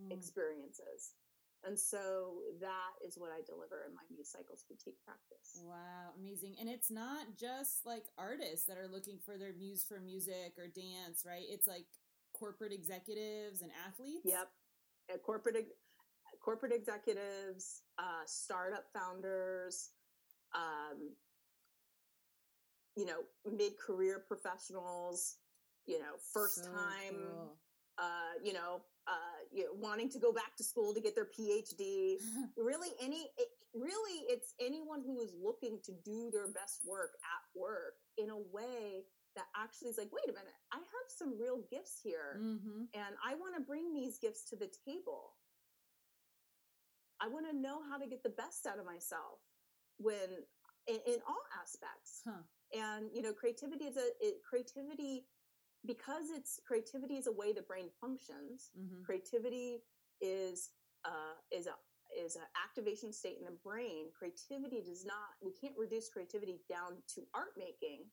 [0.00, 0.10] Mm.
[0.12, 1.14] experiences.
[1.66, 5.64] And so that is what I deliver in my Muse Cycles boutique practice.
[5.64, 6.56] Wow, amazing.
[6.60, 10.68] And it's not just like artists that are looking for their muse for music or
[10.68, 11.44] dance, right?
[11.48, 11.86] It's like
[12.34, 14.24] corporate executives and athletes.
[14.24, 14.48] Yep.
[15.24, 15.68] Corporate
[16.44, 19.90] corporate executives, uh, startup founders,
[20.54, 21.16] um,
[22.96, 25.36] you know, mid career professionals,
[25.86, 27.56] you know, first So time, cool.
[27.98, 31.26] Uh, you know, uh, you know, wanting to go back to school to get their
[31.26, 32.16] PhD.
[32.56, 37.58] really, any, it, really, it's anyone who is looking to do their best work at
[37.58, 39.04] work in a way
[39.36, 43.14] that actually is like, wait a minute, I have some real gifts here hmm and
[43.24, 45.34] I want to bring these gifts to the table.
[47.20, 49.42] I want to know how to get the best out of myself
[49.98, 50.44] when
[50.86, 52.22] in, in all aspects.
[52.26, 52.42] Huh.
[52.74, 55.26] And you know, creativity is a it, creativity
[55.86, 58.70] because it's creativity is a way the brain functions.
[58.76, 59.82] hmm Creativity
[60.20, 60.70] is
[61.04, 61.74] uh, is a
[62.18, 64.06] is an activation state in the brain.
[64.16, 65.34] Creativity does not.
[65.42, 68.06] We can't reduce creativity down to art making.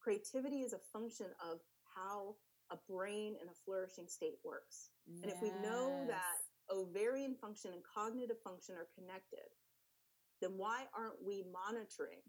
[0.00, 1.60] Creativity is a function of
[1.94, 2.36] how
[2.70, 4.90] a brain in a flourishing state works.
[5.22, 6.38] And if we know that
[6.70, 9.50] ovarian function and cognitive function are connected,
[10.40, 12.22] then why aren't we monitoring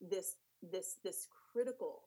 [0.00, 2.02] this this this critical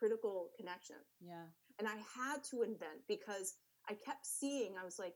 [0.00, 0.96] critical connection?
[1.20, 1.44] Yeah.
[1.78, 3.56] And I had to invent because
[3.88, 4.80] I kept seeing.
[4.80, 5.14] I was like,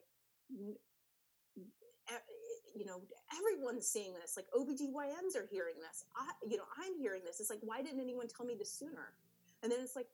[2.75, 3.01] you know,
[3.33, 4.37] everyone's seeing this.
[4.37, 6.05] Like OBGYNs are hearing this.
[6.17, 7.41] I, you know, I'm hearing this.
[7.41, 9.17] It's like, why didn't anyone tell me this sooner?
[9.63, 10.09] And then it's like,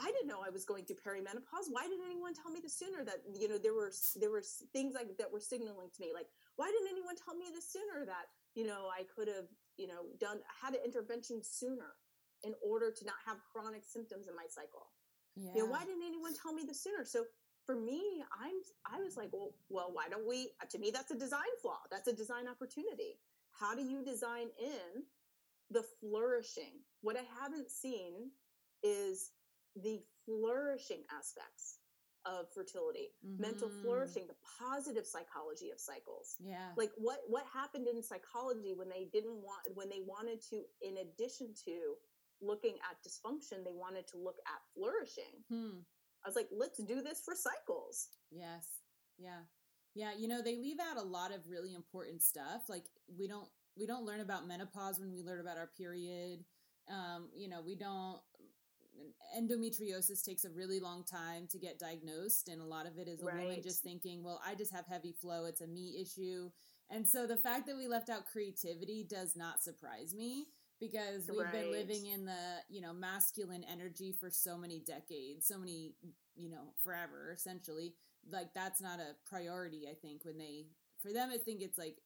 [0.00, 1.68] I didn't know I was going through perimenopause.
[1.68, 3.04] Why didn't anyone tell me this sooner?
[3.04, 4.42] That you know there were there were
[4.72, 6.12] things like that were signaling to me.
[6.14, 8.06] Like why didn't anyone tell me this sooner?
[8.06, 11.99] That you know I could have you know done had an intervention sooner
[12.44, 14.88] in order to not have chronic symptoms in my cycle.
[15.36, 15.50] Yeah.
[15.54, 17.04] You know why didn't anyone tell me this sooner?
[17.04, 17.24] So
[17.66, 20.50] for me, I'm I was like, well, well, why don't we?
[20.70, 21.78] To me, that's a design flaw.
[21.90, 23.18] That's a design opportunity.
[23.58, 25.02] how do you design in
[25.70, 26.80] the flourishing?
[27.02, 28.30] What I haven't seen
[28.82, 29.30] is
[29.76, 31.78] the flourishing aspects
[32.26, 33.40] of fertility, mm-hmm.
[33.40, 36.36] mental flourishing, the positive psychology of cycles.
[36.38, 36.68] Yeah.
[36.76, 40.98] Like what what happened in psychology when they didn't want when they wanted to in
[40.98, 41.94] addition to
[42.42, 45.44] looking at dysfunction, they wanted to look at flourishing.
[45.50, 45.80] Hmm.
[46.24, 48.08] I was like, let's do this for cycles.
[48.30, 48.66] Yes.
[49.18, 49.40] Yeah.
[49.94, 52.62] Yeah, you know, they leave out a lot of really important stuff.
[52.68, 52.84] Like
[53.18, 56.44] we don't we don't learn about menopause when we learn about our period.
[56.88, 58.20] Um, you know, we don't
[59.38, 63.22] endometriosis takes a really long time to get diagnosed and a lot of it is
[63.22, 63.36] a right.
[63.36, 66.50] woman just thinking well i just have heavy flow it's a me issue
[66.90, 70.46] and so the fact that we left out creativity does not surprise me
[70.80, 71.52] because we've right.
[71.52, 75.92] been living in the you know masculine energy for so many decades so many
[76.34, 77.94] you know forever essentially
[78.30, 80.66] like that's not a priority i think when they
[81.02, 81.96] for them i think it's like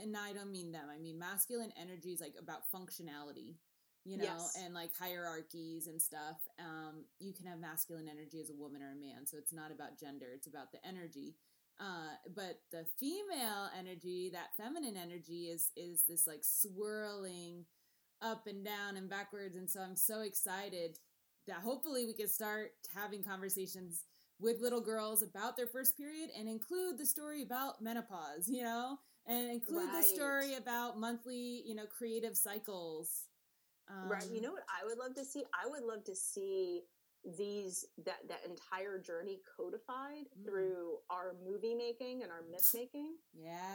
[0.00, 3.56] and i don't mean them i mean masculine energy is like about functionality
[4.04, 4.58] you know, yes.
[4.62, 6.36] and like hierarchies and stuff.
[6.58, 9.72] Um, you can have masculine energy as a woman or a man, so it's not
[9.72, 11.36] about gender; it's about the energy.
[11.80, 17.64] Uh, but the female energy, that feminine energy, is is this like swirling
[18.24, 19.56] up and down and backwards.
[19.56, 20.98] And so I'm so excited
[21.46, 24.04] that hopefully we can start having conversations
[24.40, 28.96] with little girls about their first period and include the story about menopause, you know,
[29.26, 30.02] and include right.
[30.02, 33.28] the story about monthly, you know, creative cycles
[33.88, 34.24] um, right.
[34.30, 35.44] You um, know what I would love to see?
[35.52, 36.82] I would love to see
[37.38, 40.44] these that that entire journey codified mm.
[40.44, 43.14] through our movie making and our myth making.
[43.34, 43.74] Yeah.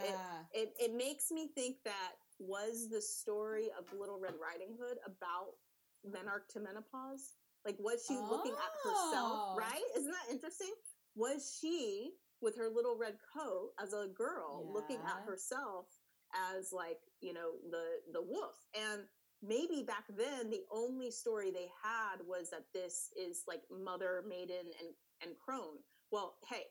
[0.52, 4.98] It, it it makes me think that was the story of Little Red Riding Hood
[5.06, 5.54] about
[6.02, 7.36] menarche to menopause?
[7.64, 8.28] Like was she oh.
[8.30, 9.56] looking at herself, oh.
[9.56, 9.84] right?
[9.96, 10.72] Isn't that interesting?
[11.14, 14.72] Was she with her little red coat as a girl yeah.
[14.72, 15.86] looking at herself
[16.32, 18.56] as like, you know, the the wolf.
[18.74, 19.02] And
[19.42, 24.68] maybe back then the only story they had was that this is like mother maiden
[24.78, 25.80] and and crone
[26.12, 26.64] well hey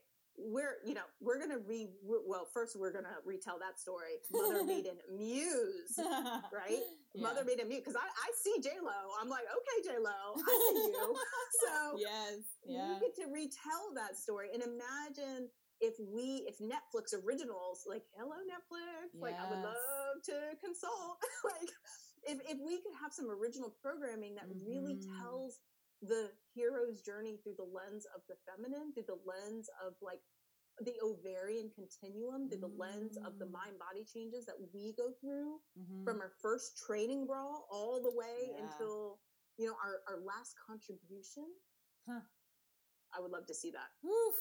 [0.45, 4.95] we're you know we're gonna re well first we're gonna retell that story mother maiden
[5.15, 5.97] muse
[6.53, 6.83] right
[7.13, 7.21] yeah.
[7.21, 11.15] mother maiden muse because I, I see j-lo i'm like okay j-lo i see you
[11.65, 15.49] so yes yeah we get to retell that story and imagine
[15.81, 19.21] if we if netflix originals like hello netflix yes.
[19.21, 21.71] like i would love to consult like
[22.27, 24.67] if, if we could have some original programming that mm-hmm.
[24.67, 25.59] really tells
[26.01, 30.21] the hero's journey through the lens of the feminine, through the lens of like
[30.81, 33.51] the ovarian continuum, through the lens of the mm.
[33.51, 36.03] mind body changes that we go through mm-hmm.
[36.03, 38.63] from our first training brawl all the way yeah.
[38.63, 39.19] until,
[39.57, 41.43] you know, our, our last contribution.
[42.07, 42.21] Huh.
[43.15, 44.07] I would love to see that.
[44.07, 44.35] Oof.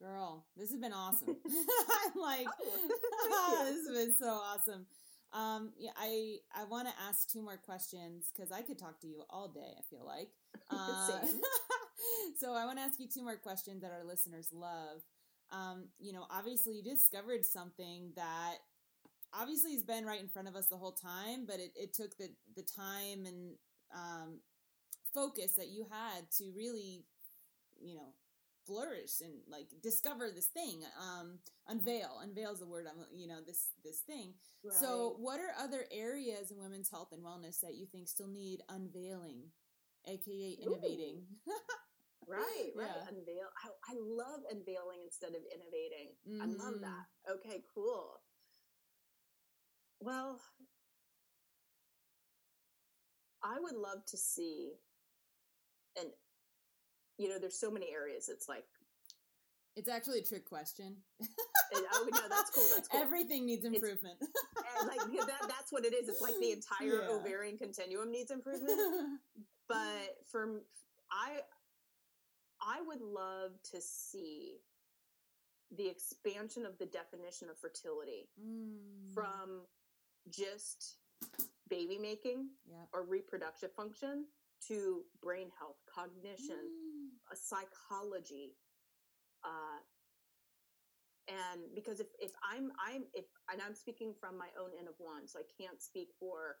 [0.00, 1.36] Girl, this has been awesome.
[1.46, 4.86] I'm like, oh, this has been so awesome.
[5.32, 9.06] Um, yeah, I I want to ask two more questions because I could talk to
[9.06, 9.74] you all day.
[9.78, 10.28] I feel like.
[10.70, 11.20] Uh,
[12.38, 15.00] so I want to ask you two more questions that our listeners love.
[15.50, 18.56] Um, you know, obviously you discovered something that
[19.32, 22.16] obviously has been right in front of us the whole time, but it, it took
[22.18, 23.54] the the time and
[23.94, 24.40] um,
[25.14, 27.04] focus that you had to really,
[27.80, 28.12] you know,
[28.68, 31.38] flourish and like discover this thing um
[31.68, 34.76] unveil unveil is the word i'm you know this this thing right.
[34.76, 38.60] so what are other areas in women's health and wellness that you think still need
[38.68, 39.40] unveiling
[40.06, 41.22] aka innovating
[42.28, 43.08] right right yeah.
[43.08, 46.42] unveil I, I love unveiling instead of innovating mm-hmm.
[46.42, 46.82] i love mm-hmm.
[46.84, 48.20] that okay cool
[50.00, 50.40] well
[53.42, 54.72] i would love to see
[55.96, 56.10] an
[57.18, 58.28] you know, there's so many areas.
[58.28, 58.64] It's like
[59.76, 60.96] it's actually a trick question.
[61.22, 62.64] oh no, that's cool.
[62.74, 63.00] That's cool.
[63.00, 64.16] Everything needs improvement.
[64.86, 66.08] like that, that's what it is.
[66.08, 67.14] It's like the entire yeah.
[67.14, 68.78] ovarian continuum needs improvement.
[69.68, 70.62] but for
[71.12, 71.40] I,
[72.60, 74.56] I would love to see
[75.76, 79.14] the expansion of the definition of fertility mm.
[79.14, 79.62] from
[80.30, 80.96] just
[81.68, 82.88] baby making yep.
[82.92, 84.24] or reproductive function
[84.66, 86.97] to brain health, cognition, mm.
[87.36, 88.56] Psychology.
[89.44, 89.80] Uh,
[91.28, 94.94] and because if, if I'm I'm if and I'm speaking from my own n of
[94.96, 96.56] one, so I can't speak for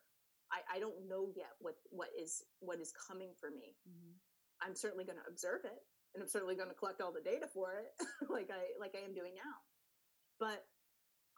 [0.52, 3.76] I, I don't know yet what what is what is coming for me.
[3.88, 4.12] Mm-hmm.
[4.60, 5.80] I'm certainly going to observe it,
[6.14, 7.92] and I'm certainly going to collect all the data for it,
[8.28, 9.56] like I like I am doing now.
[10.38, 10.64] But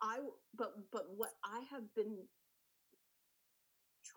[0.03, 0.19] I
[0.57, 2.19] but but what I have been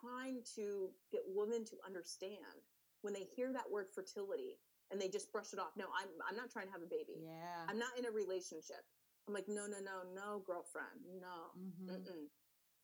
[0.02, 2.66] trying to get women to understand
[3.02, 4.60] when they hear that word fertility
[4.94, 5.74] and they just brush it off.
[5.76, 7.26] No, I'm I'm not trying to have a baby.
[7.26, 7.66] Yeah.
[7.68, 8.86] I'm not in a relationship.
[9.28, 11.56] I'm like, no, no, no, no, girlfriend, no.
[11.58, 12.28] Mm-hmm.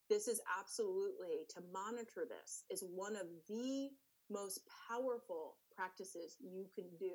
[0.10, 3.92] this is absolutely to monitor this is one of the
[4.32, 7.14] most powerful practices you can do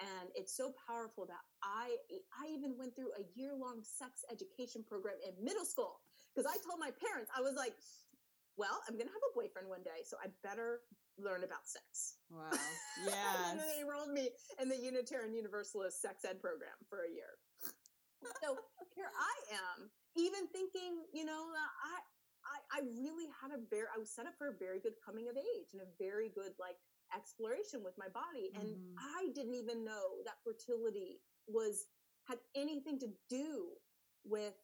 [0.00, 1.94] and it's so powerful that i
[2.36, 6.00] i even went through a year long sex education program in middle school
[6.34, 7.74] because i told my parents i was like
[8.58, 10.82] well i'm gonna have a boyfriend one day so i better
[11.16, 12.50] learn about sex wow
[13.06, 14.28] yeah and they enrolled me
[14.60, 17.38] in the unitarian universalist sex ed program for a year
[18.42, 18.58] so
[18.94, 19.88] here i am
[20.18, 22.02] even thinking you know i
[22.48, 25.28] I, I really had a very, I was set up for a very good coming
[25.28, 26.80] of age and a very good like
[27.14, 28.52] exploration with my body.
[28.56, 28.96] And mm-hmm.
[28.96, 31.86] I didn't even know that fertility was,
[32.24, 33.76] had anything to do
[34.24, 34.54] with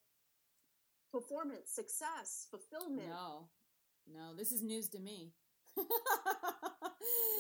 [1.12, 3.08] performance, success, fulfillment.
[3.08, 3.48] No,
[4.12, 5.32] no, this is news to me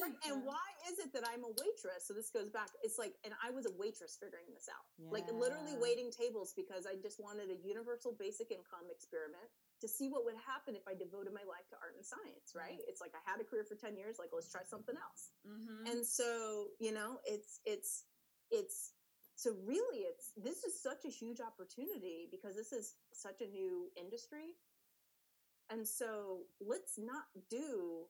[0.02, 0.18] right.
[0.28, 2.04] And why is it that I'm a waitress?
[2.04, 2.68] So this goes back.
[2.82, 4.84] It's like, and I was a waitress figuring this out.
[5.00, 5.12] Yeah.
[5.12, 9.48] Like literally waiting tables because I just wanted a universal basic income experiment
[9.80, 12.80] to see what would happen if I devoted my life to art and science, right?
[12.88, 15.34] It's like I had a career for 10 years, like let's try something else.
[15.44, 15.92] Mm-hmm.
[15.92, 18.04] And so, you know, it's it's
[18.52, 18.92] it's
[19.34, 23.90] so really it's this is such a huge opportunity because this is such a new
[23.98, 24.54] industry.
[25.70, 28.06] And so let's not do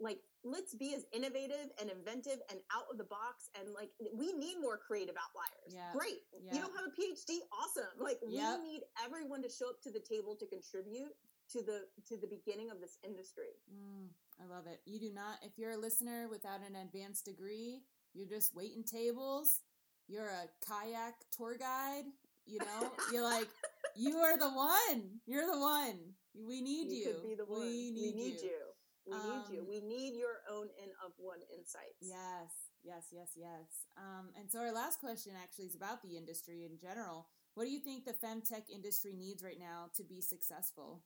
[0.00, 4.32] like let's be as innovative and inventive and out of the box and like we
[4.32, 5.70] need more creative outliers.
[5.72, 5.92] Yeah.
[5.96, 6.20] great.
[6.42, 6.54] Yeah.
[6.54, 7.94] you don't have a phd awesome.
[7.98, 8.60] Like yep.
[8.60, 11.14] we need everyone to show up to the table to contribute
[11.52, 13.54] to the to the beginning of this industry.
[13.70, 14.08] Mm,
[14.42, 14.80] i love it.
[14.84, 17.82] You do not if you're a listener without an advanced degree
[18.12, 19.60] you're just waiting tables.
[20.06, 22.04] You're a kayak tour guide
[22.46, 22.92] you know?
[23.12, 23.48] You're like
[23.96, 27.46] you are the one you're the one we need you, you.
[27.48, 28.50] we need, we need you.
[28.50, 28.62] you.
[29.06, 29.60] We um, need you.
[29.60, 32.00] Um, we need your own n of one insights.
[32.00, 33.86] Yes, yes, yes, yes.
[33.96, 37.28] Um, and so our last question actually is about the industry in general.
[37.54, 41.04] What do you think the femtech industry needs right now to be successful?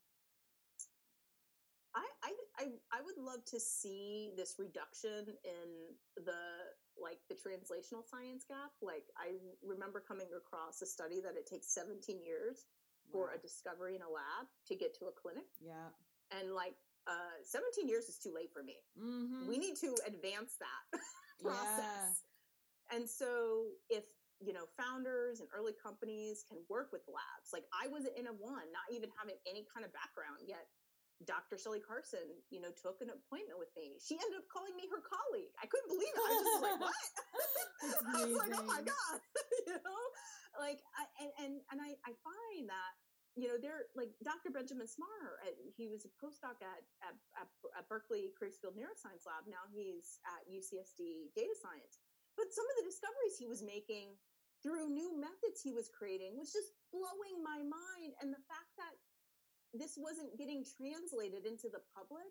[1.94, 5.68] I, I, I, I would love to see this reduction in
[6.16, 6.40] the
[6.96, 8.72] like the translational science gap.
[8.80, 12.64] Like I remember coming across a study that it takes 17 years
[13.12, 15.48] for a discovery in a lab to get to a clinic.
[15.60, 15.92] Yeah.
[16.30, 16.74] And like
[17.06, 18.76] uh, 17 years is too late for me.
[19.00, 19.48] Mm-hmm.
[19.48, 21.00] We need to advance that
[21.42, 22.22] process.
[22.22, 22.96] Yeah.
[22.96, 24.04] And so if
[24.40, 28.34] you know founders and early companies can work with labs like i was in a
[28.38, 30.70] one not even having any kind of background yet
[31.26, 34.86] dr shelley carson you know took an appointment with me she ended up calling me
[34.86, 36.98] her colleague i couldn't believe it i was just like what
[38.14, 39.16] i was like oh my god
[39.66, 40.02] you know
[40.62, 42.92] like I, and and and i i find that
[43.38, 44.50] you know, they're like Dr.
[44.50, 45.38] Benjamin Smarr.
[45.78, 47.46] He was a postdoc at, at, at,
[47.78, 49.46] at Berkeley Kriegsfeld Neuroscience Lab.
[49.46, 52.02] Now he's at UCSD Data Science.
[52.34, 54.18] But some of the discoveries he was making
[54.58, 58.18] through new methods he was creating was just blowing my mind.
[58.18, 58.98] And the fact that
[59.74, 62.28] this wasn't getting translated into the public.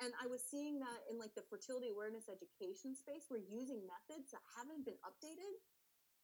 [0.00, 4.32] And I was seeing that in like the fertility awareness education space, we're using methods
[4.32, 5.54] that haven't been updated.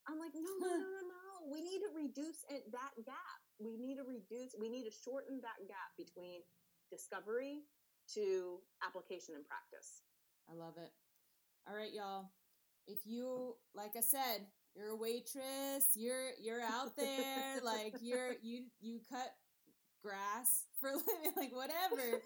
[0.09, 1.25] I'm like, no, no, no, no, no.
[1.53, 5.57] We need to reduce that gap we need to reduce, we need to shorten that
[5.69, 6.41] gap between
[6.91, 7.65] discovery
[8.15, 10.03] to application and practice.
[10.49, 10.93] I love it.
[11.69, 12.31] All right, y'all.
[12.87, 14.47] If you, like I said,
[14.77, 19.33] you're a waitress, you're you're out there, like you're you you cut
[20.07, 22.23] grass for living, like whatever.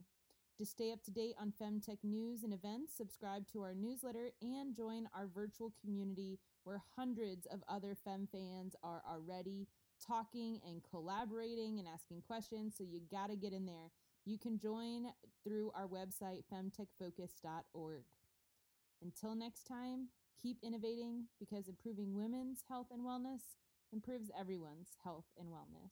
[0.58, 4.76] To stay up to date on Femtech news and events, subscribe to our newsletter and
[4.76, 9.68] join our virtual community where hundreds of other Fem fans are already
[10.06, 12.76] talking and collaborating and asking questions.
[12.78, 13.92] So you got to get in there.
[14.26, 15.08] You can join
[15.44, 18.04] through our website, femtechfocus.org.
[19.02, 20.08] Until next time,
[20.42, 23.42] keep innovating because improving women's health and wellness
[23.94, 25.92] improves everyone's health and wellness.